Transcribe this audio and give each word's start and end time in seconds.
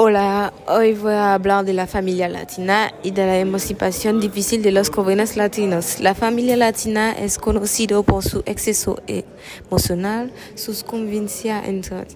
Hola, 0.00 0.52
hoy 0.68 0.94
voy 0.94 1.14
a 1.14 1.34
hablar 1.34 1.64
de 1.64 1.72
la 1.72 1.88
familia 1.88 2.28
latina 2.28 2.94
y 3.02 3.10
de 3.10 3.26
la 3.26 3.36
emancipación 3.40 4.20
difícil 4.20 4.62
de 4.62 4.70
los 4.70 4.90
jóvenes 4.90 5.36
latinos. 5.36 5.98
La 5.98 6.14
familia 6.14 6.56
latina 6.56 7.10
es 7.10 7.36
conocida 7.36 8.00
por 8.02 8.22
su 8.22 8.44
exceso 8.46 9.02
emocional, 9.08 10.32
sus 10.54 10.84
convivencias 10.84 11.66
entre 11.66 12.06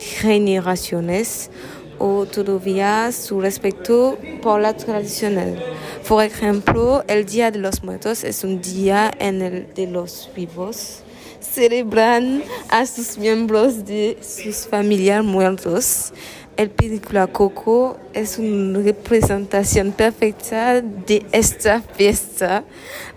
generaciones 0.00 1.52
o 2.00 2.26
todavía 2.26 3.12
su 3.12 3.40
respeto 3.40 4.18
por 4.42 4.60
la 4.60 4.76
tradicional. 4.76 5.62
Por 6.08 6.24
ejemplo, 6.24 7.04
el 7.06 7.24
Día 7.24 7.52
de 7.52 7.60
los 7.60 7.84
Muertos 7.84 8.24
es 8.24 8.42
un 8.42 8.60
día 8.60 9.12
en 9.20 9.42
el 9.42 9.74
de 9.74 9.86
los 9.86 10.28
vivos 10.34 11.04
celebran 11.40 12.42
a 12.68 12.84
sus 12.84 13.16
miembros 13.16 13.84
de 13.84 14.18
sus 14.22 14.66
familias 14.66 15.24
muertos. 15.24 16.12
El 16.58 16.70
película 16.70 17.28
Coco 17.28 17.96
es 18.14 18.36
una 18.36 18.80
representación 18.80 19.92
perfecta 19.92 20.80
de 20.80 21.24
esta 21.30 21.80
fiesta. 21.80 22.64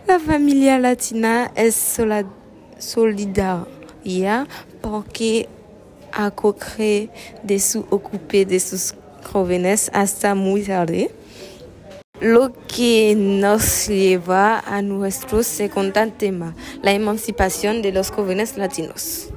La 0.07 0.19
familia 0.19 0.77
latina 0.77 1.51
es 1.55 1.99
solidaria 2.77 4.47
porque 4.79 5.49
acoge 6.11 7.09
de 7.41 7.59
su 7.59 7.79
ocupe 7.89 8.45
de 8.45 8.59
sus 8.59 8.93
jóvenes 9.23 9.89
hasta 9.91 10.35
muy 10.35 10.61
tarde 10.61 11.09
lo 12.19 12.53
que 12.67 13.15
nos 13.17 13.87
lleva 13.87 14.59
a 14.59 14.83
nuestro 14.83 15.41
segundo 15.41 16.07
tema, 16.15 16.55
la 16.83 16.91
emancipación 16.91 17.81
de 17.81 17.91
los 17.91 18.11
jóvenes 18.11 18.55
latinos. 18.55 19.29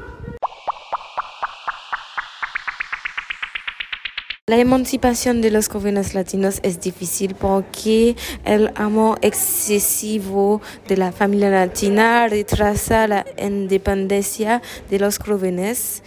La 4.47 4.59
emancipación 4.59 5.41
de 5.41 5.51
los 5.51 5.69
jóvenes 5.69 6.13
latinos 6.13 6.61
es 6.63 6.79
difícil 6.79 7.35
porque 7.35 8.15
el 8.45 8.71
amor 8.75 9.19
excesivo 9.23 10.61
de 10.87 10.99
la 10.99 11.13
familia 11.13 11.49
latina 11.49 12.29
retrasa 12.29 13.09
la 13.09 13.25
independencia 13.39 14.61
de 14.91 14.99
los 14.99 15.19
jóvenes 15.19 16.03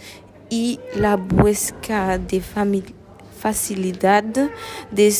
y 0.50 0.78
la 0.94 1.16
búsqueda 1.16 2.18
de 2.18 2.40
facilidad 3.40 4.22
de 4.22 5.14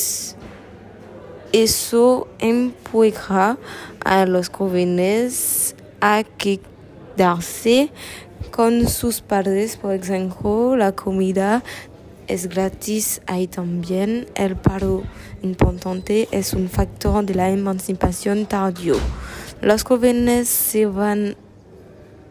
eso 1.51 2.27
empuja 2.39 3.57
a 4.05 4.25
los 4.27 4.47
jóvenes 4.47 5.75
a 5.99 6.23
quedarse 6.37 7.91
con 8.51 8.87
sus 8.87 9.19
padres, 9.19 9.75
por 9.75 9.93
ejemplo, 9.93 10.77
la 10.77 10.93
comida 10.93 11.65
es 12.29 12.47
gratis 12.47 13.21
ahí 13.25 13.47
también. 13.47 14.27
El 14.35 14.55
paro 14.55 15.03
importante 15.41 16.29
es 16.31 16.53
un 16.53 16.69
factor 16.69 17.25
de 17.25 17.35
la 17.35 17.49
emancipación 17.49 18.45
tardío. 18.45 18.95
Los 19.61 19.83
jóvenes 19.83 20.47
se 20.47 20.85
van 20.85 21.35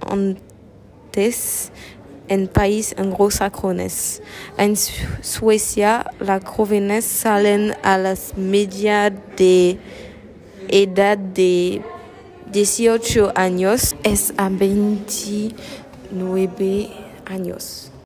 antes 0.01 1.71
en 2.29 2.47
países 2.47 2.97
anglosajones. 2.99 4.23
En 4.57 4.77
Suecia, 4.77 6.11
las 6.21 6.45
jóvenes 6.45 7.05
salen 7.05 7.75
a 7.83 7.99
las 7.99 8.37
media 8.37 9.11
de 9.11 9.79
edad 10.69 11.19
de 11.19 11.83
18 12.53 13.33
años, 13.35 13.97
es 14.05 14.33
a 14.37 14.49
29 14.49 16.89
años. 17.27 17.91